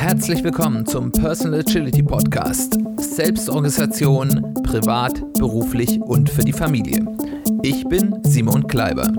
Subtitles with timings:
[0.00, 2.78] Herzlich willkommen zum Personal Agility Podcast.
[2.96, 7.04] Selbstorganisation, privat, beruflich und für die Familie.
[7.62, 9.12] Ich bin Simon Kleiber.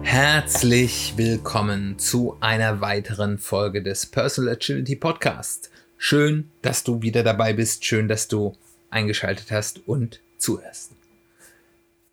[0.00, 5.70] Herzlich willkommen zu einer weiteren Folge des Personal Agility Podcast.
[5.98, 8.56] Schön, dass du wieder dabei bist, schön, dass du
[8.88, 10.92] eingeschaltet hast und zuhörst.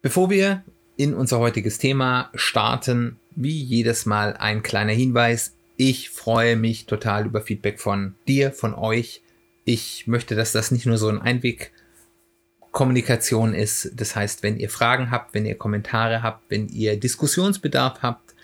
[0.01, 0.65] Bevor wir
[0.99, 5.53] in unser heutiges Thema starten, wie jedes Mal ein kleiner Hinweis.
[5.77, 9.21] Ich freue mich total über Feedback von dir, von euch.
[9.63, 13.93] Ich möchte, dass das nicht nur so ein Einwegkommunikation ist.
[13.95, 18.35] Das heißt, wenn ihr Fragen habt, wenn ihr Kommentare habt, wenn ihr Diskussionsbedarf habt,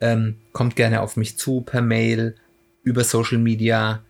[0.00, 2.34] ähm, kommt gerne auf mich zu per Mail,
[2.82, 4.02] über Social Media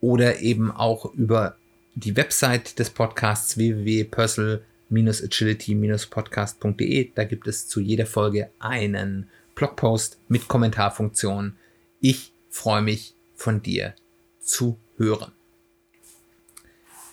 [0.00, 1.54] oder eben auch über
[1.94, 7.10] die Website des Podcasts www.personal agility-podcast.de.
[7.14, 11.56] Da gibt es zu jeder Folge einen Blogpost mit Kommentarfunktion.
[12.00, 13.94] Ich freue mich von dir
[14.40, 15.32] zu hören.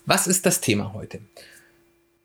[0.06, 1.20] Was ist das Thema heute?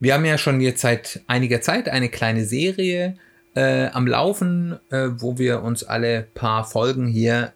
[0.01, 3.17] Wir haben ja schon jetzt seit einiger Zeit eine kleine Serie
[3.55, 7.53] äh, am Laufen, äh, wo wir uns alle paar Folgen hier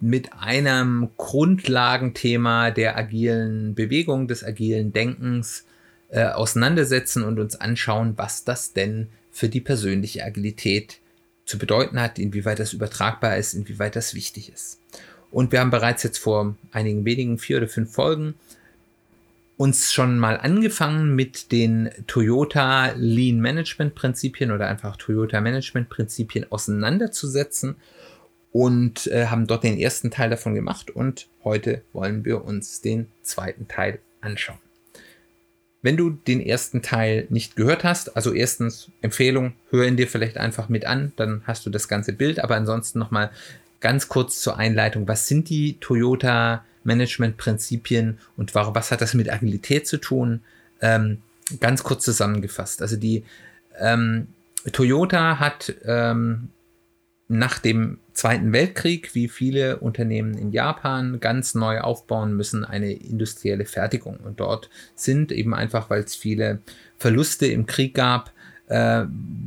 [0.00, 5.64] mit einem Grundlagenthema der agilen Bewegung, des agilen Denkens
[6.12, 11.00] äh, auseinandersetzen und uns anschauen, was das denn für die persönliche Agilität
[11.46, 14.78] zu bedeuten hat, inwieweit das übertragbar ist, inwieweit das wichtig ist.
[15.30, 18.34] Und wir haben bereits jetzt vor einigen wenigen vier oder fünf Folgen
[19.56, 26.50] uns schon mal angefangen mit den Toyota Lean Management Prinzipien oder einfach Toyota Management Prinzipien
[26.50, 27.76] auseinanderzusetzen
[28.50, 33.06] und äh, haben dort den ersten Teil davon gemacht und heute wollen wir uns den
[33.22, 34.61] zweiten Teil anschauen.
[35.82, 40.38] Wenn du den ersten Teil nicht gehört hast, also erstens Empfehlung, hör ihn dir vielleicht
[40.38, 43.30] einfach mit an, dann hast du das ganze Bild, aber ansonsten nochmal
[43.80, 45.08] ganz kurz zur Einleitung.
[45.08, 50.40] Was sind die Toyota Management Prinzipien und was hat das mit Agilität zu tun?
[50.80, 51.18] Ähm,
[51.60, 52.80] ganz kurz zusammengefasst.
[52.80, 53.24] Also die
[53.78, 54.28] ähm,
[54.70, 56.50] Toyota hat ähm,
[57.32, 63.64] nach dem Zweiten Weltkrieg, wie viele Unternehmen in Japan, ganz neu aufbauen müssen, eine industrielle
[63.64, 64.18] Fertigung.
[64.18, 66.60] Und dort sind eben einfach, weil es viele
[66.98, 68.32] Verluste im Krieg gab,
[68.68, 69.04] äh,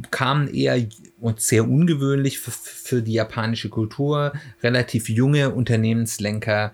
[0.10, 0.84] kamen eher
[1.20, 6.74] und sehr ungewöhnlich für, die japanische Kultur relativ junge Unternehmenslenker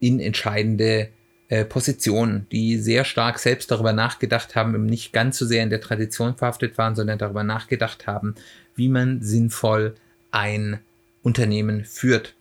[0.00, 1.08] in entscheidende
[1.48, 5.70] äh, Positionen, die sehr stark selbst darüber nachgedacht haben, eben nicht ganz so sehr in
[5.70, 8.34] der Tradition verhaftet waren, sondern darüber nachgedacht haben,
[8.74, 9.94] wie man sinnvoll
[10.32, 10.80] ein
[11.22, 12.34] Unternehmen führt.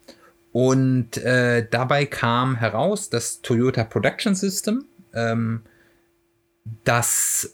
[0.52, 5.62] Und äh, dabei kam heraus das Toyota Production System, ähm,
[6.84, 7.52] das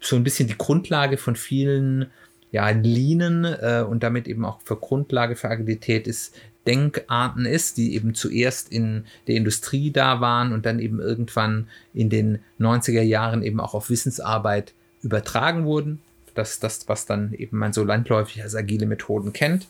[0.00, 2.06] so ein bisschen die Grundlage von vielen
[2.50, 6.34] ja, Leanen äh, und damit eben auch für Grundlage für Agilität ist,
[6.66, 12.10] Denkarten ist, die eben zuerst in der Industrie da waren und dann eben irgendwann in
[12.10, 16.00] den 90er Jahren eben auch auf Wissensarbeit übertragen wurden.
[16.34, 19.68] Das das, was dann eben man so landläufig als agile Methoden kennt.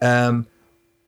[0.00, 0.46] Ähm,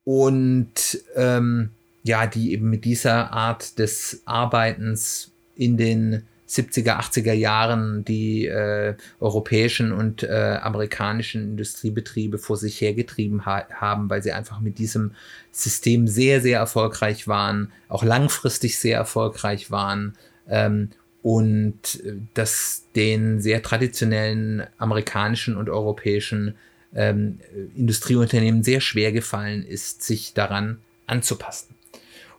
[0.05, 1.71] und ähm,
[2.03, 8.97] ja, die eben mit dieser Art des Arbeitens in den 70er, 80er Jahren die äh,
[9.21, 15.13] europäischen und äh, amerikanischen Industriebetriebe vor sich hergetrieben ha haben, weil sie einfach mit diesem
[15.53, 20.17] System sehr, sehr erfolgreich waren, auch langfristig sehr erfolgreich waren
[20.49, 20.91] ähm,
[21.23, 26.57] und äh, das den sehr traditionellen amerikanischen und europäischen
[26.95, 27.39] ähm,
[27.77, 31.75] Industrieunternehmen sehr schwer gefallen ist, sich daran anzupassen.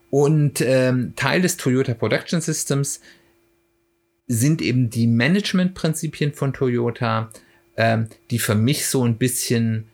[0.09, 2.99] Und ähm, Teil des Toyota Production Systems
[4.27, 7.31] sind eben die Managementprinzipien von Toyota,
[7.77, 9.87] ähm, die für mich so ein bisschen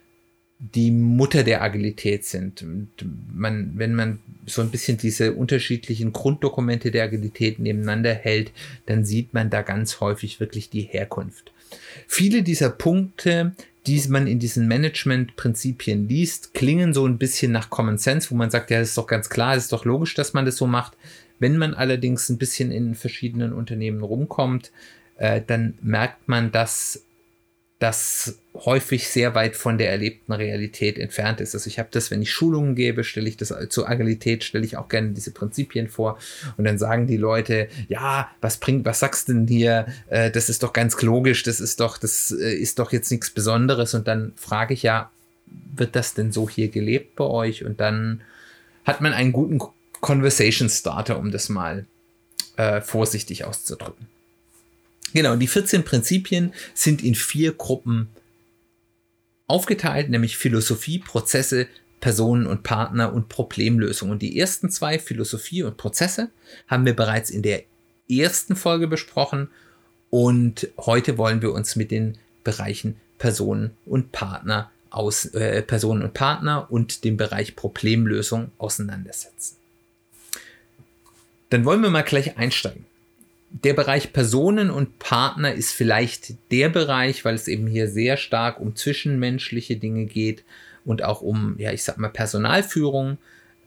[0.60, 2.64] die Mutter der Agilität sind.
[2.64, 2.90] Und
[3.34, 8.52] man, wenn man so ein bisschen diese unterschiedlichen Grunddokumente der Agilität nebeneinander hält,
[8.86, 11.52] dann sieht man da ganz häufig wirklich die Herkunft.
[12.08, 13.54] Viele dieser Punkte,
[13.86, 18.50] die man in diesen Management-Prinzipien liest, klingen so ein bisschen nach Common Sense, wo man
[18.50, 20.66] sagt, ja, das ist doch ganz klar, es ist doch logisch, dass man das so
[20.66, 20.94] macht.
[21.40, 24.72] Wenn man allerdings ein bisschen in verschiedenen Unternehmen rumkommt,
[25.18, 27.04] äh, dann merkt man, dass
[27.80, 31.54] das häufig sehr weit von der erlebten Realität entfernt ist.
[31.54, 34.78] Also ich habe das, wenn ich Schulungen gebe, stelle ich das zur Agilität, stelle ich
[34.78, 36.18] auch gerne diese Prinzipien vor
[36.58, 39.86] und dann sagen die Leute, ja, was bringt, was sagst denn hier?
[40.10, 43.30] Äh, das ist doch ganz logisch, das ist doch, das äh, ist doch jetzt nichts
[43.30, 45.12] Besonderes und dann frage ich ja,
[45.76, 47.64] wird das denn so hier gelebt bei euch?
[47.64, 48.22] Und dann
[48.86, 49.60] hat man einen guten
[50.02, 51.86] Conversation Starter, um das mal
[52.58, 54.08] äh, vorsichtig auszudrücken.
[55.14, 58.10] Genau, die 14 Prinzipien sind in vier Gruppen
[59.48, 61.68] aufgeteilt, nämlich Philosophie, Prozesse,
[62.00, 64.10] Personen und Partner und Problemlösung.
[64.10, 66.30] Und die ersten zwei, Philosophie und Prozesse,
[66.68, 67.64] haben wir bereits in der
[68.10, 69.50] ersten Folge besprochen.
[70.10, 76.14] Und heute wollen wir uns mit den Bereichen Personen und Partner aus äh, Personen und
[76.14, 79.58] Partner und dem Bereich Problemlösung auseinandersetzen.
[81.50, 82.86] Dann wollen wir mal gleich einsteigen.
[83.50, 88.60] Der Bereich Personen und Partner ist vielleicht der Bereich, weil es eben hier sehr stark
[88.60, 90.44] um zwischenmenschliche Dinge geht
[90.86, 93.18] und auch um, ja, ich sag mal, Personalführung,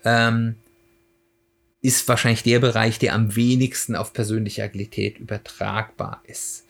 [0.05, 0.57] ähm,
[1.83, 6.67] ist wahrscheinlich der Bereich, der am wenigsten auf persönliche Agilität übertragbar ist.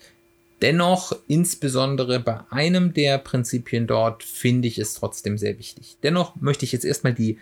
[0.61, 5.97] Dennoch, insbesondere bei einem der Prinzipien dort, finde ich es trotzdem sehr wichtig.
[6.03, 7.39] Dennoch möchte ich jetzt erstmal die,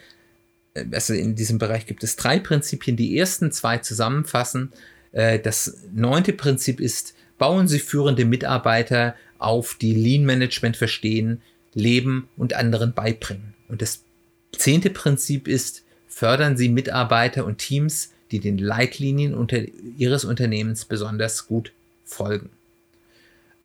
[0.74, 4.72] äh, also in diesem Bereich gibt es drei Prinzipien, die ersten zwei zusammenfassen.
[5.12, 11.42] Äh, das neunte Prinzip ist, bauen Sie führende Mitarbeiter auf, die Lean Management verstehen,
[11.74, 13.54] leben und anderen beibringen.
[13.68, 14.04] Und das
[14.52, 19.60] zehnte Prinzip ist, fördern Sie Mitarbeiter und Teams, die den Leitlinien unter
[19.98, 21.72] Ihres Unternehmens besonders gut
[22.04, 22.50] folgen.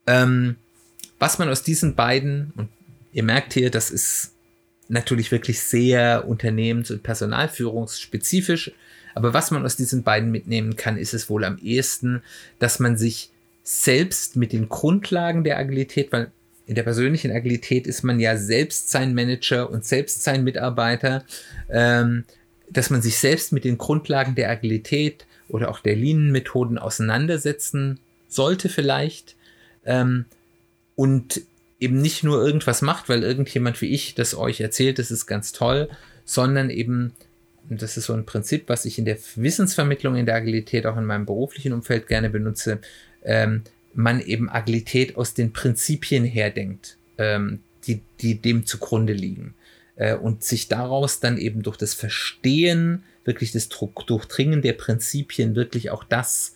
[0.07, 0.57] Ähm,
[1.19, 2.69] was man aus diesen beiden, und
[3.13, 4.33] ihr merkt hier, das ist
[4.89, 8.73] natürlich wirklich sehr unternehmens- und personalführungsspezifisch,
[9.15, 12.23] aber was man aus diesen beiden mitnehmen kann, ist es wohl am ehesten,
[12.59, 13.31] dass man sich
[13.63, 16.31] selbst mit den Grundlagen der Agilität, weil
[16.67, 21.25] in der persönlichen Agilität ist man ja selbst sein Manager und selbst sein Mitarbeiter,
[21.71, 22.25] ähm,
[22.71, 28.69] dass man sich selbst mit den Grundlagen der Agilität oder auch der Lean-Methoden auseinandersetzen sollte
[28.69, 29.37] vielleicht
[29.85, 30.25] ähm,
[30.97, 31.43] und
[31.81, 35.53] eben nicht nur irgendwas macht, weil irgendjemand wie ich das euch erzählt, das ist ganz
[35.53, 35.89] toll,
[36.25, 37.13] sondern eben,
[37.69, 41.05] das ist so ein Prinzip, was ich in der Wissensvermittlung in der Agilität auch in
[41.05, 42.81] meinem beruflichen Umfeld gerne benutze,
[43.23, 43.63] ähm,
[43.95, 49.55] man eben Agilität aus den Prinzipien her denkt, ähm, die, die dem zugrunde liegen.
[49.97, 55.91] Äh, und sich daraus dann eben durch das Verstehen, wirklich das Durchdringen der Prinzipien, wirklich
[55.91, 56.55] auch das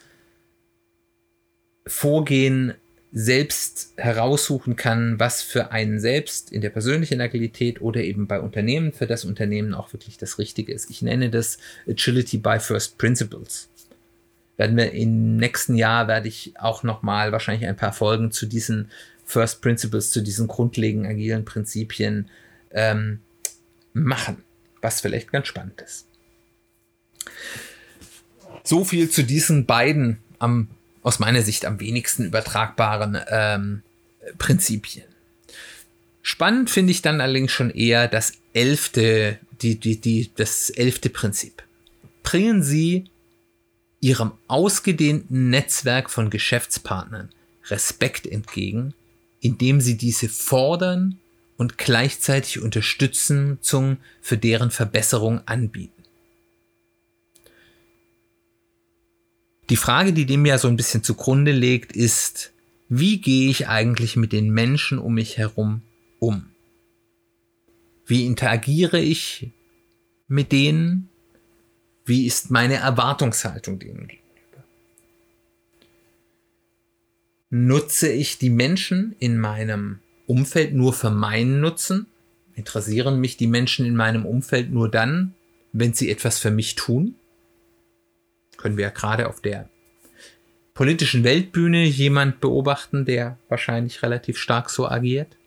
[1.86, 2.74] Vorgehen
[3.10, 8.92] selbst heraussuchen kann, was für einen selbst in der persönlichen Agilität oder eben bei Unternehmen
[8.92, 10.90] für das Unternehmen auch wirklich das Richtige ist.
[10.90, 13.70] Ich nenne das Agility by First Principles
[14.58, 18.44] werden wir im nächsten Jahr werde ich auch noch mal wahrscheinlich ein paar Folgen zu
[18.44, 18.90] diesen
[19.24, 22.28] First Principles, zu diesen grundlegenden agilen Prinzipien
[22.72, 23.20] ähm,
[23.94, 24.42] machen,
[24.82, 26.06] was vielleicht ganz spannend ist.
[28.64, 30.68] So viel zu diesen beiden am,
[31.02, 33.82] aus meiner Sicht am wenigsten übertragbaren ähm,
[34.38, 35.06] Prinzipien.
[36.22, 41.62] Spannend finde ich dann allerdings schon eher das elfte, die, die, die, das elfte Prinzip.
[42.22, 43.04] Bringen Sie
[44.00, 47.30] ihrem ausgedehnten Netzwerk von Geschäftspartnern
[47.70, 48.94] Respekt entgegen,
[49.40, 51.18] indem sie diese fordern
[51.56, 55.97] und gleichzeitig Unterstützung für deren Verbesserung anbieten.
[59.70, 62.52] Die Frage, die dem ja so ein bisschen zugrunde legt, ist,
[62.88, 65.82] wie gehe ich eigentlich mit den Menschen um mich herum
[66.18, 66.46] um?
[68.06, 69.50] Wie interagiere ich
[70.26, 71.10] mit denen?
[72.06, 74.64] Wie ist meine Erwartungshaltung denen gegenüber?
[77.50, 82.06] Nutze ich die Menschen in meinem Umfeld nur für meinen Nutzen?
[82.54, 85.34] Interessieren mich die Menschen in meinem Umfeld nur dann,
[85.72, 87.14] wenn sie etwas für mich tun?
[88.58, 89.70] Können wir ja gerade auf der
[90.74, 95.38] politischen Weltbühne jemand beobachten, der wahrscheinlich relativ stark so agiert?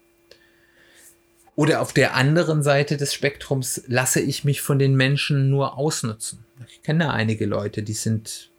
[1.56, 6.44] Oder auf der anderen Seite des Spektrums lasse ich mich von den Menschen nur ausnutzen.
[6.68, 8.50] Ich kenne da einige Leute, die sind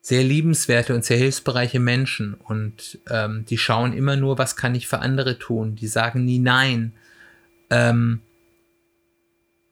[0.00, 4.86] sehr liebenswerte und sehr hilfsbereiche Menschen und ähm, die schauen immer nur, was kann ich
[4.86, 5.76] für andere tun.
[5.76, 6.92] Die sagen nie nein
[7.70, 8.20] ähm,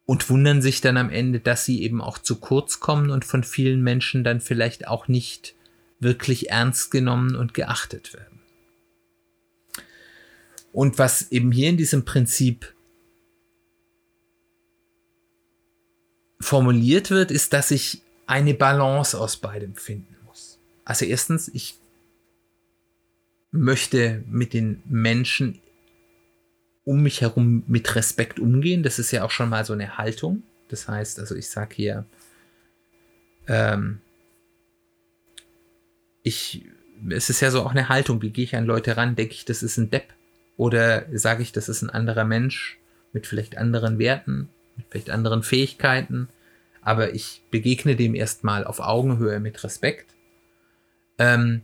[0.07, 3.43] und wundern sich dann am Ende, dass sie eben auch zu kurz kommen und von
[3.43, 5.55] vielen Menschen dann vielleicht auch nicht
[5.99, 8.41] wirklich ernst genommen und geachtet werden.
[10.73, 12.75] Und was eben hier in diesem Prinzip
[16.41, 20.59] formuliert wird, ist, dass ich eine Balance aus beidem finden muss.
[20.85, 21.79] Also erstens, ich
[23.53, 25.61] möchte mit den Menschen
[26.85, 28.83] um mich herum mit Respekt umgehen.
[28.83, 30.43] Das ist ja auch schon mal so eine Haltung.
[30.69, 32.07] Das heißt, also ich sage hier,
[33.47, 34.01] ähm,
[36.23, 36.65] ich,
[37.11, 39.17] es ist ja so auch eine Haltung, wie gehe ich an Leute ran?
[39.17, 40.15] Denke ich, das ist ein Depp?
[40.57, 42.79] Oder sage ich, das ist ein anderer Mensch
[43.13, 46.29] mit vielleicht anderen Werten, mit vielleicht anderen Fähigkeiten,
[46.81, 50.15] aber ich begegne dem erstmal auf Augenhöhe mit Respekt.
[51.19, 51.63] Ähm,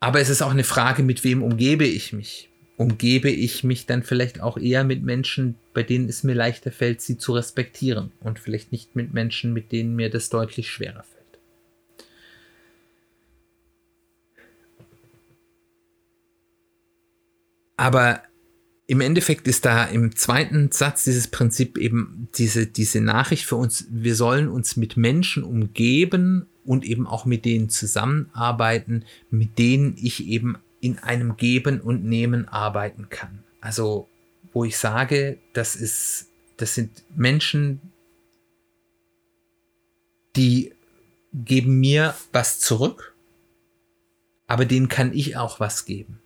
[0.00, 2.50] aber es ist auch eine Frage, mit wem umgebe ich mich?
[2.76, 7.00] Umgebe ich mich dann vielleicht auch eher mit Menschen, bei denen es mir leichter fällt,
[7.00, 11.14] sie zu respektieren und vielleicht nicht mit Menschen, mit denen mir das deutlich schwerer fällt.
[17.76, 18.22] Aber
[18.86, 23.86] im Endeffekt ist da im zweiten Satz dieses Prinzip eben diese, diese Nachricht für uns,
[23.90, 30.26] wir sollen uns mit Menschen umgeben und eben auch mit denen zusammenarbeiten, mit denen ich
[30.26, 33.42] eben in einem Geben und Nehmen arbeiten kann.
[33.62, 34.06] Also,
[34.52, 37.80] wo ich sage, das ist, das sind Menschen,
[40.36, 40.74] die
[41.32, 43.14] geben mir was zurück,
[44.46, 46.20] aber denen kann ich auch was geben.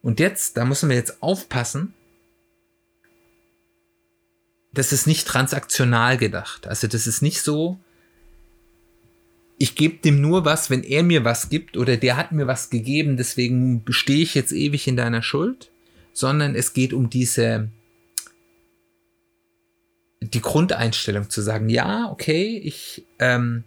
[0.00, 1.92] Und jetzt, da müssen wir jetzt aufpassen,
[4.72, 6.66] das ist nicht transaktional gedacht.
[6.66, 7.78] Also das ist nicht so,
[9.58, 12.70] ich gebe dem nur was, wenn er mir was gibt oder der hat mir was
[12.70, 15.70] gegeben, deswegen bestehe ich jetzt ewig in deiner Schuld,
[16.12, 17.68] sondern es geht um diese,
[20.20, 23.64] die Grundeinstellung zu sagen, ja, okay, ich ähm,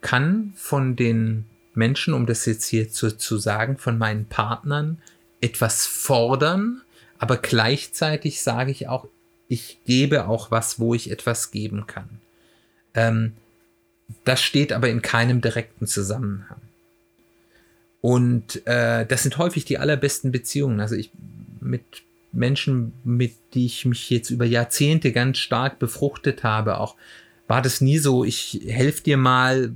[0.00, 4.98] kann von den Menschen, um das jetzt hier zu, zu sagen, von meinen Partnern
[5.40, 6.82] etwas fordern,
[7.18, 9.06] aber gleichzeitig sage ich auch,
[9.48, 12.20] ich gebe auch was, wo ich etwas geben kann.
[12.94, 13.34] Ähm,
[14.24, 16.60] das steht aber in keinem direkten Zusammenhang.
[18.00, 20.80] Und äh, das sind häufig die allerbesten Beziehungen.
[20.80, 21.10] Also ich
[21.60, 21.84] mit
[22.32, 26.96] Menschen, mit die ich mich jetzt über Jahrzehnte ganz stark befruchtet habe, auch
[27.46, 29.72] war das nie so, ich helfe dir mal,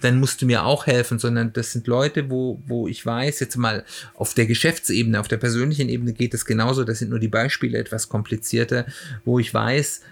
[0.00, 3.56] dann musst du mir auch helfen, sondern das sind Leute, wo, wo ich weiß, jetzt
[3.56, 3.84] mal
[4.14, 7.78] auf der Geschäftsebene, auf der persönlichen Ebene geht es genauso, das sind nur die Beispiele
[7.78, 8.86] etwas komplizierter,
[9.24, 10.02] wo ich weiß,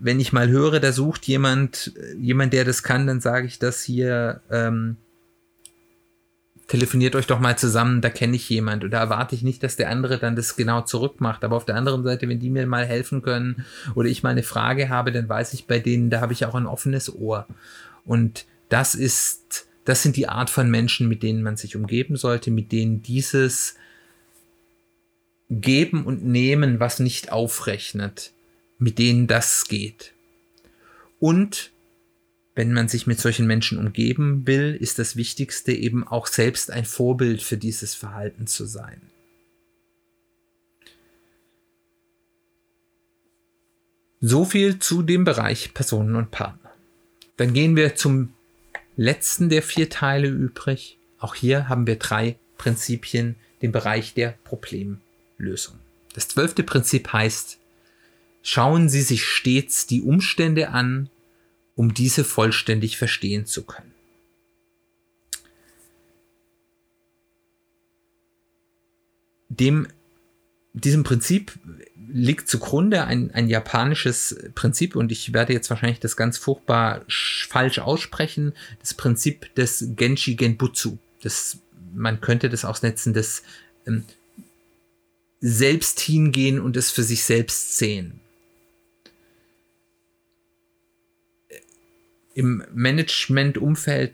[0.00, 3.82] wenn ich mal höre, da sucht jemand, jemand, der das kann, dann sage ich das
[3.82, 4.96] hier, ähm,
[6.68, 8.82] telefoniert euch doch mal zusammen, da kenne ich jemand.
[8.84, 11.44] Und da erwarte ich nicht, dass der andere dann das genau zurückmacht.
[11.44, 14.42] Aber auf der anderen Seite, wenn die mir mal helfen können oder ich mal eine
[14.42, 17.46] Frage habe, dann weiß ich bei denen, da habe ich auch ein offenes Ohr.
[18.04, 22.50] Und das ist, das sind die Art von Menschen, mit denen man sich umgeben sollte,
[22.50, 23.76] mit denen dieses
[25.48, 28.32] Geben und Nehmen, was nicht aufrechnet,
[28.78, 30.12] mit denen das geht.
[31.18, 31.72] Und
[32.54, 36.86] wenn man sich mit solchen Menschen umgeben will, ist das Wichtigste eben auch selbst ein
[36.86, 39.02] Vorbild für dieses Verhalten zu sein.
[44.20, 46.70] So viel zu dem Bereich Personen und Partner.
[47.36, 48.32] Dann gehen wir zum
[48.96, 50.98] letzten der vier Teile übrig.
[51.18, 55.78] Auch hier haben wir drei Prinzipien, den Bereich der Problemlösung.
[56.14, 57.58] Das zwölfte Prinzip heißt,
[58.46, 61.10] schauen Sie sich stets die Umstände an,
[61.74, 63.92] um diese vollständig verstehen zu können.
[69.48, 69.88] Dem,
[70.74, 71.58] diesem Prinzip
[72.08, 77.80] liegt zugrunde ein, ein japanisches Prinzip und ich werde jetzt wahrscheinlich das ganz furchtbar falsch
[77.80, 80.98] aussprechen, das Prinzip des Genshi Genbutsu.
[81.20, 81.58] Das,
[81.96, 83.42] man könnte das ausnetzen, das
[83.88, 84.04] ähm,
[85.40, 88.20] selbst hingehen und es für sich selbst sehen.
[92.36, 94.12] Im Management-Umfeld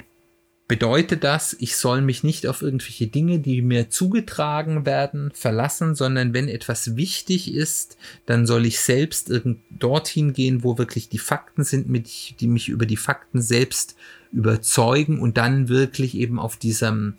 [0.69, 6.33] bedeutet das, ich soll mich nicht auf irgendwelche Dinge, die mir zugetragen werden, verlassen, sondern
[6.33, 9.33] wenn etwas wichtig ist, dann soll ich selbst
[9.71, 13.97] dorthin gehen, wo wirklich die Fakten sind, mit, die mich über die Fakten selbst
[14.31, 17.15] überzeugen und dann wirklich eben auf diesem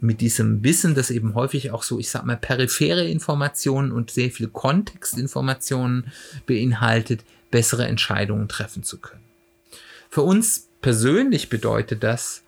[0.00, 4.30] mit diesem Wissen, das eben häufig auch so, ich sag mal, periphere Informationen und sehr
[4.30, 6.12] viel Kontextinformationen
[6.46, 9.24] beinhaltet, bessere Entscheidungen treffen zu können.
[10.14, 12.44] Für uns persönlich bedeutet das,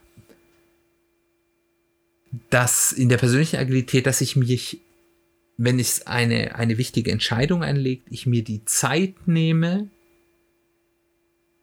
[2.49, 4.83] dass in der persönlichen Agilität, dass ich mich,
[5.57, 9.91] wenn es eine, eine wichtige Entscheidung einlegt, ich mir die Zeit nehme,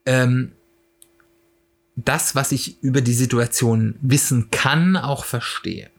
[0.05, 0.51] ähm,
[1.95, 5.89] das, was ich über die Situation wissen kann, auch verstehe.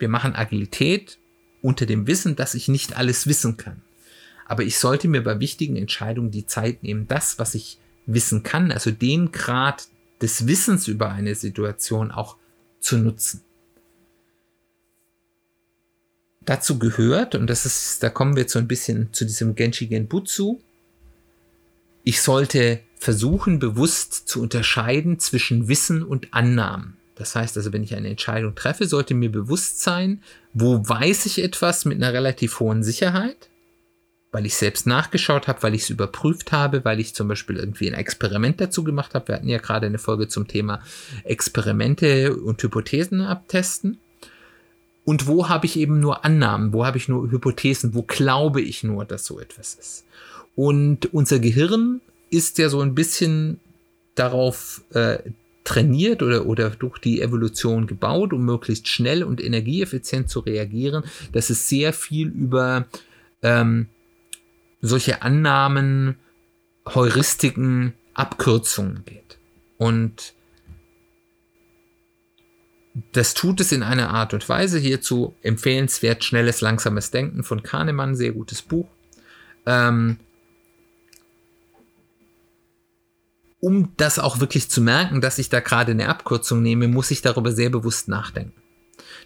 [0.00, 1.16] Wir machen Agilität
[1.62, 3.82] unter dem Wissen, dass ich nicht alles wissen kann.
[4.46, 8.72] Aber ich sollte mir bei wichtigen Entscheidungen die Zeit nehmen, das, was ich wissen kann,
[8.72, 9.88] also den Grad
[10.20, 12.36] des Wissens über eine Situation auch
[12.80, 13.42] zu nutzen
[16.40, 20.60] dazu gehört, und das ist, da kommen wir so ein bisschen zu diesem Genshi Genbutsu,
[22.02, 26.96] ich sollte versuchen, bewusst zu unterscheiden zwischen Wissen und Annahmen.
[27.14, 30.22] Das heißt also, wenn ich eine Entscheidung treffe, sollte mir bewusst sein,
[30.54, 33.49] wo weiß ich etwas mit einer relativ hohen Sicherheit,
[34.32, 37.88] weil ich selbst nachgeschaut habe, weil ich es überprüft habe, weil ich zum Beispiel irgendwie
[37.88, 39.28] ein Experiment dazu gemacht habe.
[39.28, 40.82] Wir hatten ja gerade eine Folge zum Thema
[41.24, 43.98] Experimente und Hypothesen abtesten
[45.04, 48.84] und wo habe ich eben nur Annahmen, wo habe ich nur Hypothesen, wo glaube ich
[48.84, 50.04] nur, dass so etwas ist.
[50.54, 53.58] Und unser Gehirn ist ja so ein bisschen
[54.14, 55.18] darauf äh,
[55.64, 61.50] trainiert oder, oder durch die Evolution gebaut, um möglichst schnell und energieeffizient zu reagieren, dass
[61.50, 62.86] es sehr viel über
[63.42, 63.88] ähm,
[64.80, 66.16] solche Annahmen,
[66.86, 69.38] Heuristiken, Abkürzungen geht.
[69.78, 70.34] Und
[73.12, 74.78] das tut es in einer Art und Weise.
[74.78, 78.88] Hierzu empfehlenswert Schnelles, Langsames Denken von Kahnemann, sehr gutes Buch.
[79.66, 80.18] Ähm,
[83.60, 87.22] um das auch wirklich zu merken, dass ich da gerade eine Abkürzung nehme, muss ich
[87.22, 88.59] darüber sehr bewusst nachdenken.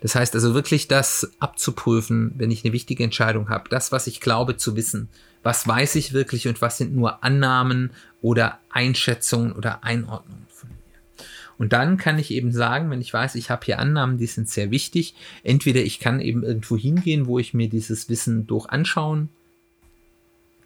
[0.04, 4.20] Das heißt also wirklich das abzuprüfen, wenn ich eine wichtige Entscheidung habe, das, was ich
[4.20, 5.08] glaube zu wissen,
[5.42, 11.25] was weiß ich wirklich und was sind nur Annahmen oder Einschätzungen oder Einordnungen von mir.
[11.56, 14.50] Und dann kann ich eben sagen, wenn ich weiß, ich habe hier Annahmen, die sind
[14.50, 19.30] sehr wichtig, entweder ich kann eben irgendwo hingehen, wo ich mir dieses Wissen durch anschauen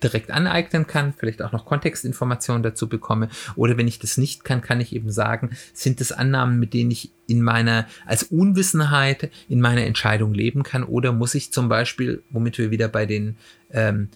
[0.03, 3.29] direkt aneignen kann, vielleicht auch noch Kontextinformationen dazu bekomme.
[3.57, 6.91] Oder wenn ich das nicht kann, kann ich eben sagen, sind das Annahmen, mit denen
[6.91, 10.85] ich in meiner, als Unwissenheit in meiner Entscheidung leben kann?
[10.85, 13.37] Oder muss ich zum Beispiel, womit wir wieder bei den
[13.71, 14.09] ähm,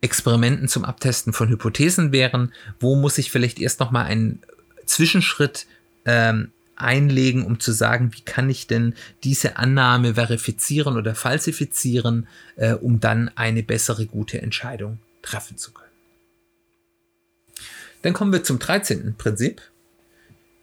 [0.00, 4.40] Experimenten zum Abtesten von Hypothesen wären, wo muss ich vielleicht erst nochmal einen
[4.86, 5.66] Zwischenschritt
[6.04, 6.50] ähm,
[6.82, 8.94] einlegen, um zu sagen, wie kann ich denn
[9.24, 15.90] diese Annahme verifizieren oder falsifizieren, äh, um dann eine bessere, gute Entscheidung treffen zu können.
[18.02, 19.14] Dann kommen wir zum 13.
[19.16, 19.62] Prinzip.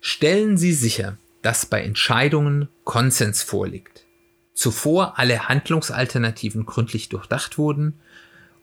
[0.01, 4.05] Stellen Sie sicher, dass bei Entscheidungen Konsens vorliegt,
[4.53, 7.99] zuvor alle Handlungsalternativen gründlich durchdacht wurden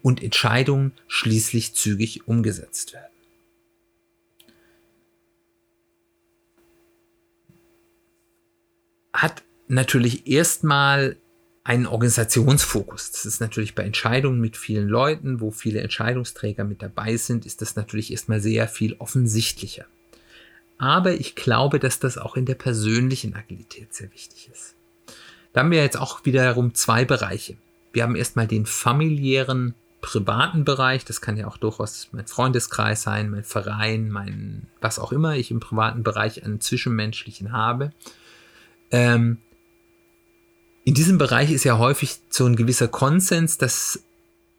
[0.02, 3.14] und Entscheidungen schließlich zügig umgesetzt werden.
[9.14, 11.16] hat natürlich erstmal
[11.64, 13.10] einen Organisationsfokus.
[13.10, 17.62] Das ist natürlich bei Entscheidungen mit vielen Leuten, wo viele Entscheidungsträger mit dabei sind, ist
[17.62, 19.86] das natürlich erstmal sehr viel offensichtlicher.
[20.76, 24.74] Aber ich glaube, dass das auch in der persönlichen Agilität sehr wichtig ist.
[25.54, 27.56] Da haben wir jetzt auch wiederum zwei Bereiche.
[27.92, 31.06] Wir haben erstmal den familiären, privaten Bereich.
[31.06, 35.50] Das kann ja auch durchaus mein Freundeskreis sein, mein Verein, mein, was auch immer ich
[35.50, 37.92] im privaten Bereich an Zwischenmenschlichen habe.
[38.90, 39.38] Ähm,
[40.84, 44.02] in diesem Bereich ist ja häufig so ein gewisser Konsens, dass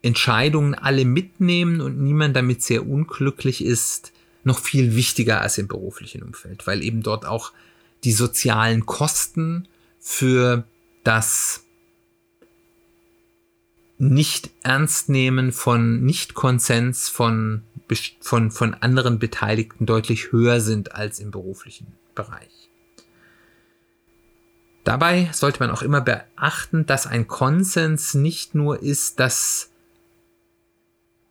[0.02, 4.12] Entscheidungen alle mitnehmen und niemand damit sehr unglücklich ist,
[4.44, 7.54] noch viel wichtiger als im beruflichen Umfeld, weil eben dort auch
[8.04, 9.68] die sozialen Kosten
[10.00, 10.66] für
[11.04, 11.64] das
[13.98, 17.64] nicht ernst nehmen von Nicht-Konsens von,
[18.20, 22.64] von, von anderen Beteiligten deutlich höher sind als im beruflichen Bereich.
[24.86, 29.71] Dabei sollte man auch immer beachten, dass ein Konsens nicht nur ist, dass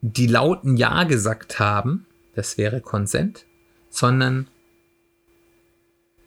[0.02, 3.46] die Lauten Ja gesagt haben, das wäre Konsent,
[3.88, 4.48] sondern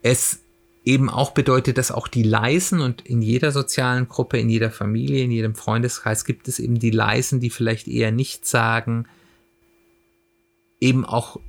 [0.02, 0.40] es
[0.86, 5.26] eben auch bedeutet, dass auch die Leisen und in jeder sozialen Gruppe, in jeder Familie,
[5.26, 9.06] in jedem Freundeskreis gibt es eben die Leisen, die vielleicht eher nicht sagen,
[10.80, 11.42] eben auch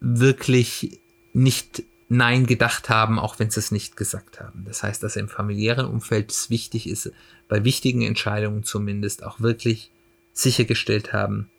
[0.00, 1.00] wirklich
[1.34, 4.64] nicht Nein gedacht haben, auch wenn sie es nicht gesagt haben.
[4.66, 7.10] Das heißt, dass im familiären Umfeld es wichtig ist,
[7.48, 9.90] bei wichtigen Entscheidungen zumindest auch wirklich
[10.32, 11.50] sichergestellt haben,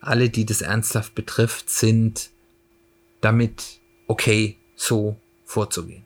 [0.00, 2.30] alle, die das ernsthaft betrifft, sind
[3.20, 6.04] damit okay, so vorzugehen.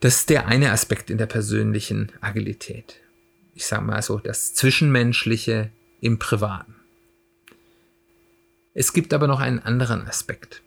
[0.00, 3.00] Das ist der eine Aspekt in der persönlichen Agilität.
[3.54, 6.77] Ich sage mal so, das Zwischenmenschliche im Privaten.
[8.80, 10.62] Es gibt aber noch einen anderen Aspekt,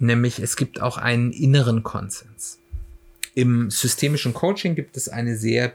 [0.00, 2.58] nämlich es gibt auch einen inneren Konsens.
[3.36, 5.72] Im systemischen Coaching gibt es eine sehr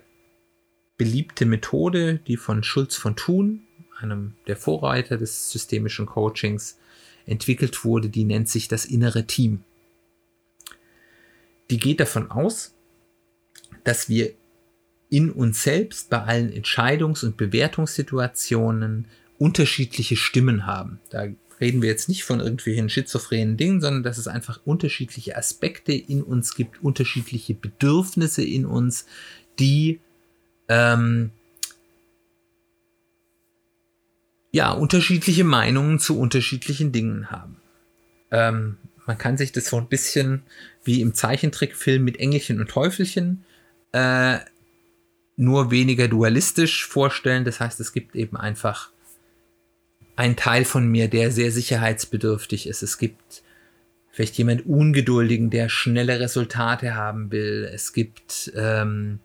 [0.98, 3.62] beliebte Methode, die von Schulz von Thun,
[3.98, 6.78] einem der Vorreiter des systemischen Coachings,
[7.26, 9.64] entwickelt wurde, die nennt sich das innere Team.
[11.70, 12.76] Die geht davon aus,
[13.86, 14.34] dass wir
[15.10, 21.00] in uns selbst bei allen Entscheidungs- und Bewertungssituationen unterschiedliche Stimmen haben.
[21.10, 21.30] Da
[21.62, 26.24] reden wir jetzt nicht von irgendwelchen schizophrenen Dingen, sondern dass es einfach unterschiedliche Aspekte in
[26.24, 29.06] uns gibt, unterschiedliche Bedürfnisse in uns,
[29.60, 30.00] die
[30.70, 31.32] ähm,
[34.52, 37.58] ja unterschiedliche Meinungen zu unterschiedlichen Dingen haben.
[38.32, 40.44] Ähm, man kann sich das so ein bisschen
[40.84, 43.44] wie im Zeichentrickfilm mit Engelchen und Teufelchen
[43.92, 44.40] äh,
[45.36, 47.46] nur weniger dualistisch vorstellen.
[47.46, 48.92] Das heißt, es gibt eben einfach
[50.20, 52.84] ein Teil von mir, der sehr sicherheitsbedürftig ist.
[52.84, 53.42] Es gibt
[54.12, 57.70] vielleicht jemand Ungeduldigen, der schnelle Resultate haben will.
[57.74, 59.20] Es gibt ähm,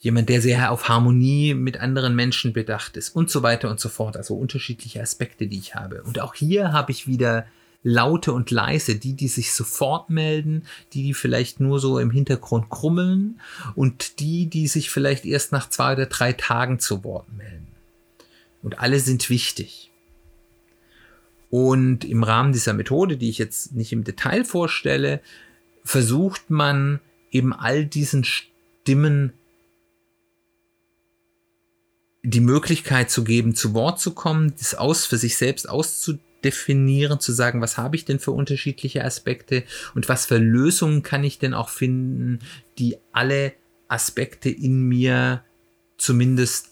[0.00, 3.90] jemand, der sehr auf Harmonie mit anderen Menschen bedacht ist und so weiter und so
[3.90, 4.16] fort.
[4.16, 6.02] Also unterschiedliche Aspekte, die ich habe.
[6.04, 7.44] Und auch hier habe ich wieder
[7.82, 10.62] laute und leise, die, die sich sofort melden,
[10.94, 13.42] die, die vielleicht nur so im Hintergrund krummeln
[13.74, 17.71] und die, die sich vielleicht erst nach zwei oder drei Tagen zu Wort melden.
[18.62, 19.90] Und alle sind wichtig.
[21.50, 25.20] Und im Rahmen dieser Methode, die ich jetzt nicht im Detail vorstelle,
[25.84, 29.32] versucht man eben all diesen Stimmen
[32.22, 37.32] die Möglichkeit zu geben, zu Wort zu kommen, das aus für sich selbst auszudefinieren, zu
[37.32, 41.52] sagen, was habe ich denn für unterschiedliche Aspekte und was für Lösungen kann ich denn
[41.52, 42.38] auch finden,
[42.78, 43.52] die alle
[43.88, 45.44] Aspekte in mir
[45.98, 46.71] zumindest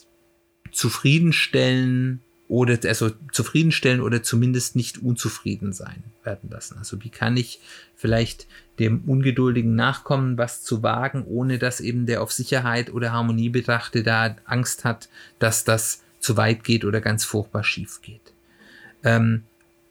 [0.72, 6.78] zufriedenstellen oder also zufriedenstellen oder zumindest nicht unzufrieden sein werden lassen.
[6.78, 7.60] Also wie kann ich
[7.94, 8.48] vielleicht
[8.80, 14.02] dem Ungeduldigen nachkommen, was zu wagen, ohne dass eben der auf Sicherheit oder Harmonie bedachte
[14.02, 18.32] da Angst hat, dass das zu weit geht oder ganz furchtbar schief geht.
[19.04, 19.44] Ähm,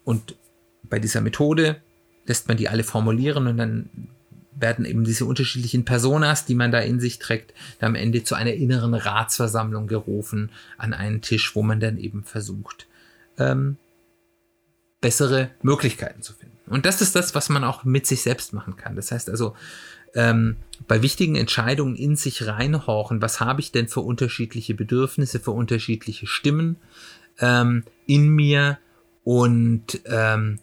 [0.04, 0.36] und
[0.84, 1.82] bei dieser Methode
[2.26, 3.90] lässt man die alle formulieren und dann
[4.60, 8.54] werden eben diese unterschiedlichen Personas, die man da in sich trägt, am Ende zu einer
[8.54, 12.88] inneren Ratsversammlung gerufen an einen Tisch, wo man dann eben versucht,
[13.38, 13.78] ähm,
[15.02, 16.58] bessere Möglichkeiten zu finden.
[16.68, 18.96] Und das ist das, was man auch mit sich selbst machen kann.
[18.96, 19.56] Das heißt also,
[20.16, 25.52] ähm, bei wichtigen Entscheidungen in sich reinhorchen, was habe ich denn für unterschiedliche Bedürfnisse, für
[25.52, 26.78] unterschiedliche Stimmen
[27.40, 28.80] ähm, in mir
[29.24, 30.60] und ähm,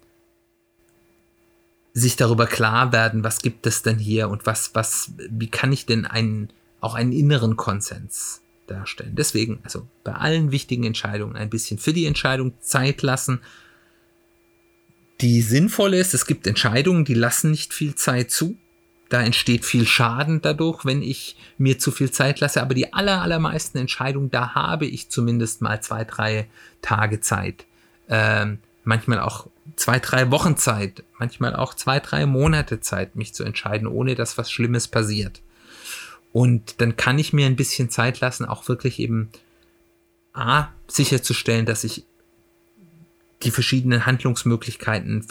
[1.98, 5.86] sich darüber klar werden, was gibt es denn hier und was, was, wie kann ich
[5.86, 6.50] denn einen,
[6.82, 9.14] auch einen inneren Konsens darstellen.
[9.16, 13.40] Deswegen, also bei allen wichtigen Entscheidungen ein bisschen für die Entscheidung Zeit lassen,
[15.22, 16.12] die sinnvoll ist.
[16.12, 18.58] Es gibt Entscheidungen, die lassen nicht viel Zeit zu.
[19.08, 22.60] Da entsteht viel Schaden dadurch, wenn ich mir zu viel Zeit lasse.
[22.60, 26.50] Aber die aller, allermeisten Entscheidungen, da habe ich zumindest mal zwei, drei
[26.82, 27.64] Tage Zeit.
[28.10, 33.44] Ähm, manchmal auch zwei, drei Wochen Zeit, manchmal auch zwei, drei Monate Zeit, mich zu
[33.44, 35.42] entscheiden, ohne dass was Schlimmes passiert.
[36.32, 39.30] Und dann kann ich mir ein bisschen Zeit lassen, auch wirklich eben
[40.32, 42.04] A, sicherzustellen, dass ich
[43.42, 45.26] die verschiedenen Handlungsmöglichkeiten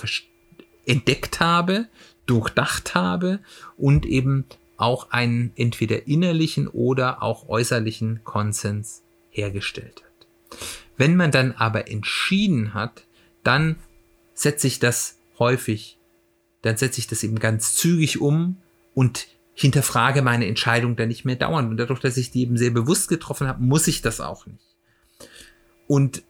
[0.85, 1.87] entdeckt habe,
[2.25, 3.39] durchdacht habe
[3.77, 4.45] und eben
[4.77, 10.59] auch einen entweder innerlichen oder auch äußerlichen Konsens hergestellt hat.
[10.97, 13.05] Wenn man dann aber entschieden hat,
[13.43, 13.77] dann
[14.35, 15.97] setze ich das häufig,
[16.61, 18.57] dann setze ich das eben ganz zügig um
[18.93, 21.69] und hinterfrage meine Entscheidung dann nicht mehr dauernd.
[21.69, 24.75] Und dadurch, dass ich die eben sehr bewusst getroffen habe, muss ich das auch nicht.
[25.87, 26.23] Und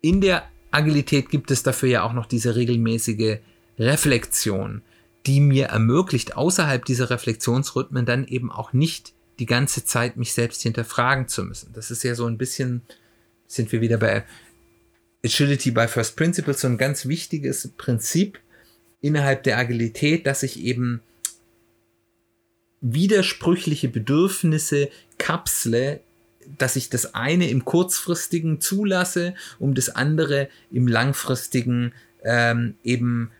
[0.00, 3.38] in der Agilität gibt es dafür ja auch noch diese regelmäßige
[3.78, 4.82] Reflexion,
[5.26, 10.62] die mir ermöglicht, außerhalb dieser Reflexionsrhythmen dann eben auch nicht die ganze Zeit mich selbst
[10.62, 11.72] hinterfragen zu müssen.
[11.72, 12.82] Das ist ja so ein bisschen,
[13.46, 14.24] sind wir wieder bei
[15.26, 18.38] Agility by First Principles so ein ganz wichtiges Prinzip
[19.00, 21.02] innerhalb der Agilität, dass ich eben
[22.80, 26.00] widersprüchliche Bedürfnisse kapsle,
[26.58, 33.32] dass ich das eine im kurzfristigen zulasse, um das andere im langfristigen ähm, eben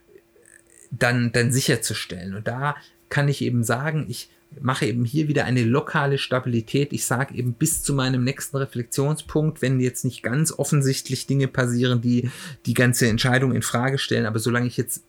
[0.90, 2.34] dann, dann sicherzustellen.
[2.34, 2.76] Und da
[3.08, 4.28] kann ich eben sagen, ich
[4.60, 6.92] mache eben hier wieder eine lokale Stabilität.
[6.92, 12.00] Ich sage eben bis zu meinem nächsten Reflexionspunkt, wenn jetzt nicht ganz offensichtlich Dinge passieren,
[12.00, 12.30] die
[12.66, 15.02] die ganze Entscheidung in Frage stellen, aber solange ich jetzt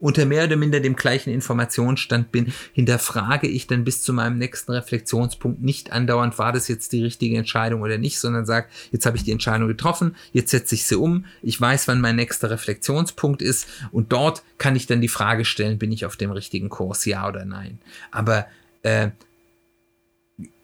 [0.00, 4.72] unter mehr oder minder dem gleichen Informationsstand bin, hinterfrage ich dann bis zu meinem nächsten
[4.72, 9.16] Reflexionspunkt nicht andauernd, war das jetzt die richtige Entscheidung oder nicht, sondern sage, jetzt habe
[9.16, 13.42] ich die Entscheidung getroffen, jetzt setze ich sie um, ich weiß, wann mein nächster Reflexionspunkt
[13.42, 17.04] ist und dort kann ich dann die Frage stellen, bin ich auf dem richtigen Kurs,
[17.04, 17.80] ja oder nein.
[18.10, 18.46] Aber
[18.82, 19.10] äh,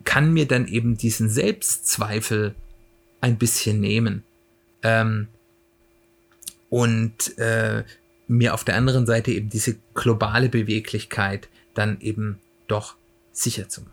[0.04, 2.54] kann mir dann eben diesen Selbstzweifel
[3.20, 4.22] ein bisschen nehmen.
[4.82, 5.28] Ähm,
[6.68, 7.84] und äh,
[8.26, 12.96] mir auf der anderen Seite eben diese globale Beweglichkeit dann eben doch
[13.32, 13.92] sicher zu machen.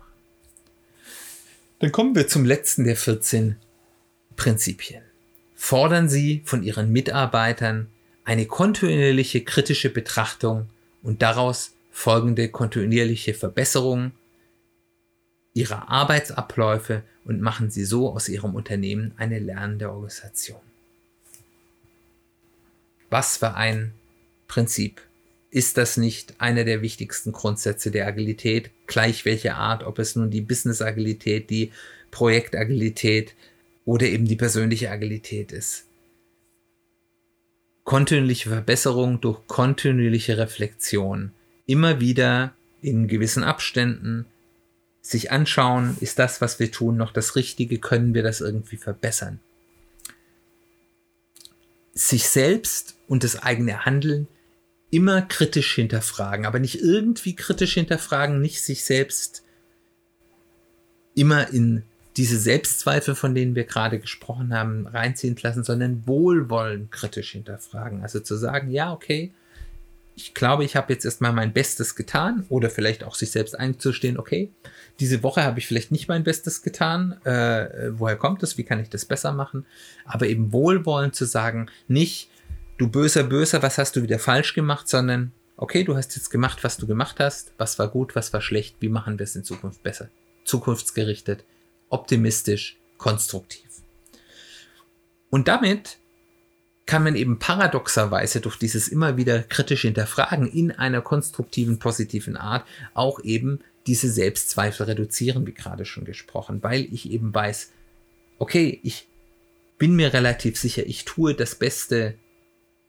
[1.78, 3.56] Dann kommen wir zum letzten der 14
[4.36, 5.02] Prinzipien.
[5.54, 7.88] Fordern Sie von Ihren Mitarbeitern
[8.24, 10.68] eine kontinuierliche kritische Betrachtung
[11.02, 14.10] und daraus folgende kontinuierliche Verbesserung
[15.54, 20.60] ihrer Arbeitsabläufe und machen Sie so aus Ihrem Unternehmen eine lernende Organisation.
[23.10, 23.92] Was für ein
[24.48, 25.00] Prinzip.
[25.50, 30.30] Ist das nicht einer der wichtigsten Grundsätze der Agilität, gleich welche Art, ob es nun
[30.30, 31.72] die Business-Agilität, die
[32.10, 33.34] Projektagilität
[33.84, 35.84] oder eben die persönliche Agilität ist?
[37.84, 41.32] kontinuierliche Verbesserung durch kontinuierliche Reflexion.
[41.66, 44.26] Immer wieder in gewissen Abständen
[45.00, 49.40] sich anschauen, ist das, was wir tun, noch das Richtige, können wir das irgendwie verbessern.
[51.92, 54.28] Sich selbst und das eigene Handeln
[54.90, 59.42] immer kritisch hinterfragen, aber nicht irgendwie kritisch hinterfragen, nicht sich selbst
[61.14, 61.82] immer in
[62.16, 68.02] diese Selbstzweifel, von denen wir gerade gesprochen haben, reinziehen lassen, sondern wohlwollend kritisch hinterfragen.
[68.02, 69.32] Also zu sagen, ja, okay,
[70.14, 74.18] ich glaube, ich habe jetzt erstmal mein Bestes getan oder vielleicht auch sich selbst einzustehen,
[74.18, 74.52] okay,
[75.00, 78.80] diese Woche habe ich vielleicht nicht mein Bestes getan, äh, woher kommt es, wie kann
[78.80, 79.64] ich das besser machen,
[80.04, 82.28] aber eben wohlwollend zu sagen, nicht,
[82.76, 86.62] du böser, böser, was hast du wieder falsch gemacht, sondern, okay, du hast jetzt gemacht,
[86.62, 89.44] was du gemacht hast, was war gut, was war schlecht, wie machen wir es in
[89.44, 90.08] Zukunft besser,
[90.44, 91.44] zukunftsgerichtet,
[91.88, 93.68] optimistisch, konstruktiv.
[95.30, 95.98] Und damit
[96.86, 102.66] kann man eben paradoxerweise durch dieses immer wieder kritisch hinterfragen in einer konstruktiven, positiven Art
[102.94, 107.70] auch eben diese Selbstzweifel reduzieren, wie gerade schon gesprochen, weil ich eben weiß,
[108.38, 109.08] okay, ich
[109.78, 112.14] bin mir relativ sicher, ich tue das Beste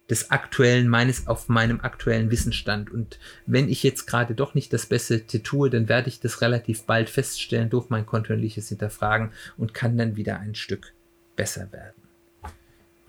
[0.10, 2.92] des aktuellen, meines, auf meinem aktuellen Wissensstand.
[2.92, 6.84] Und wenn ich jetzt gerade doch nicht das Beste tue, dann werde ich das relativ
[6.84, 10.94] bald feststellen durch mein kontinuierliches Hinterfragen und kann dann wieder ein Stück
[11.36, 12.03] besser werden.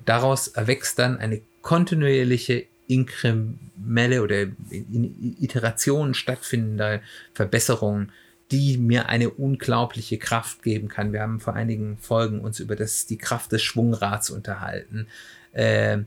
[0.05, 7.01] Daraus erwächst dann eine kontinuierliche inkremelle oder in Iterationen stattfindende
[7.33, 8.11] Verbesserung,
[8.51, 11.12] die mir eine unglaubliche Kraft geben kann.
[11.12, 15.07] Wir haben vor einigen Folgen uns über das, die Kraft des Schwungrads unterhalten.
[15.53, 16.03] Äh,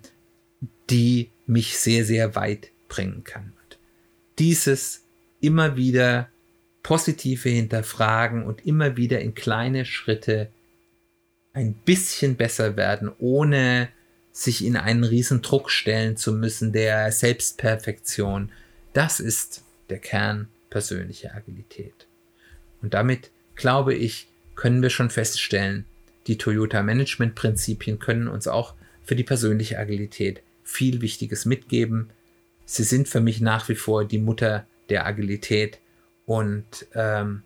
[0.90, 3.54] die mich sehr, sehr weit bringen kann.
[4.40, 5.04] Dieses
[5.40, 6.30] immer wieder
[6.84, 10.50] positive Hinterfragen und immer wieder in kleine Schritte
[11.58, 13.90] ein bisschen besser werden, ohne
[14.32, 18.52] sich in einen riesen Druck stellen zu müssen, der Selbstperfektion.
[18.94, 22.06] Das ist der Kern persönlicher Agilität.
[22.84, 25.86] Und damit, glaube ich, können wir schon feststellen,
[26.28, 32.12] die Toyota Management Prinzipien können uns auch für die persönliche Agilität viel Wichtiges mitgeben.
[32.66, 35.80] Sie sind für mich nach wie vor die Mutter der Agilität
[36.28, 37.42] und ähm,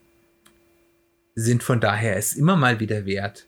[1.36, 3.45] sind von daher es immer mal wieder wert,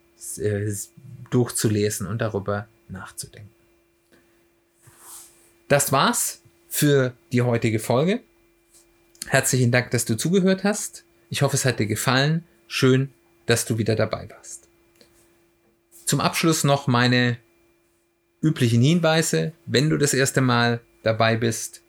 [1.29, 3.49] durchzulesen und darüber nachzudenken.
[5.67, 8.21] Das war's für die heutige Folge.
[9.27, 11.03] Herzlichen Dank, dass du zugehört hast.
[11.29, 12.43] Ich hoffe, es hat dir gefallen.
[12.67, 13.11] Schön,
[13.45, 14.67] dass du wieder dabei warst.
[16.05, 17.37] Zum Abschluss noch meine
[18.41, 21.81] üblichen Hinweise, wenn du das erste Mal dabei bist.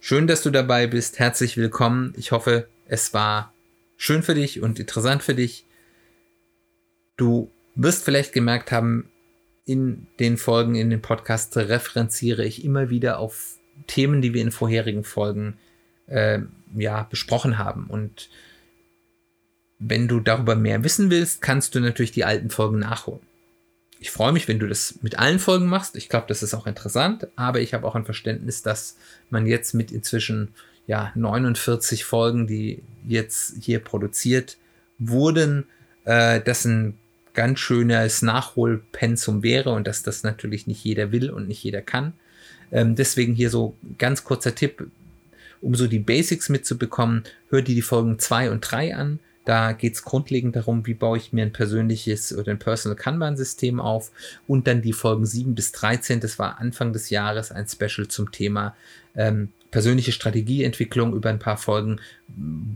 [0.00, 1.18] Schön, dass du dabei bist.
[1.18, 2.12] Herzlich willkommen.
[2.16, 3.54] Ich hoffe, es war
[3.96, 5.64] schön für dich und interessant für dich.
[7.16, 9.10] Du wirst vielleicht gemerkt haben,
[9.64, 14.52] in den Folgen, in den Podcasts referenziere ich immer wieder auf Themen, die wir in
[14.52, 15.58] vorherigen Folgen
[16.06, 16.40] äh,
[16.76, 17.86] ja, besprochen haben.
[17.88, 18.30] Und
[19.78, 23.20] wenn du darüber mehr wissen willst, kannst du natürlich die alten Folgen nachholen
[23.98, 25.96] ich freue mich, wenn du das mit allen Folgen machst.
[25.96, 28.96] Ich glaube, das ist auch interessant, aber ich habe auch ein Verständnis, dass
[29.30, 30.54] man jetzt mit inzwischen
[30.86, 34.58] ja 49 Folgen, die jetzt hier produziert
[34.98, 35.66] wurden,
[36.04, 36.98] äh, das ein
[37.36, 42.14] ganz schönes Nachholpensum wäre und dass das natürlich nicht jeder will und nicht jeder kann.
[42.72, 44.88] Ähm, deswegen hier so ganz kurzer Tipp,
[45.60, 49.20] um so die Basics mitzubekommen, hör dir die Folgen 2 und 3 an.
[49.44, 53.78] Da geht es grundlegend darum, wie baue ich mir ein persönliches oder ein Personal Kanban-System
[53.78, 54.10] auf.
[54.48, 58.32] Und dann die Folgen 7 bis 13, das war Anfang des Jahres ein Special zum
[58.32, 58.74] Thema
[59.14, 62.00] ähm, persönliche Strategieentwicklung über ein paar Folgen,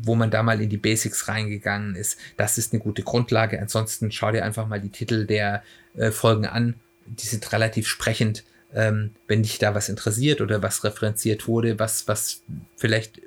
[0.02, 2.18] wo man da mal in die Basics reingegangen ist.
[2.36, 3.58] Das ist eine gute Grundlage.
[3.58, 5.62] Ansonsten schau dir einfach mal die Titel der
[5.96, 6.74] äh, Folgen an.
[7.06, 8.44] Die sind relativ sprechend.
[8.74, 12.42] Ähm, wenn dich da was interessiert oder was referenziert wurde, was, was
[12.76, 13.18] vielleicht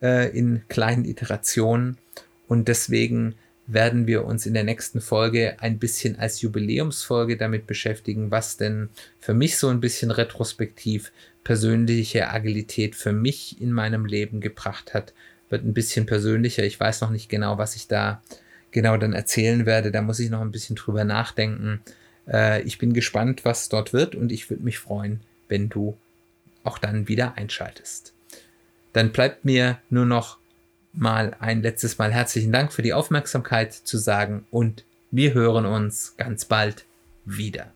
[0.00, 1.98] äh, in kleinen Iterationen.
[2.50, 3.36] Und deswegen
[3.68, 8.88] werden wir uns in der nächsten Folge ein bisschen als Jubiläumsfolge damit beschäftigen, was denn
[9.20, 11.12] für mich so ein bisschen retrospektiv
[11.44, 15.14] persönliche Agilität für mich in meinem Leben gebracht hat.
[15.48, 16.64] Wird ein bisschen persönlicher.
[16.64, 18.20] Ich weiß noch nicht genau, was ich da
[18.72, 19.92] genau dann erzählen werde.
[19.92, 21.82] Da muss ich noch ein bisschen drüber nachdenken.
[22.26, 25.96] Äh, ich bin gespannt, was dort wird und ich würde mich freuen, wenn du
[26.64, 28.12] auch dann wieder einschaltest.
[28.92, 30.39] Dann bleibt mir nur noch
[30.92, 36.16] mal ein letztes Mal herzlichen Dank für die Aufmerksamkeit zu sagen und wir hören uns
[36.16, 36.86] ganz bald
[37.24, 37.72] wieder.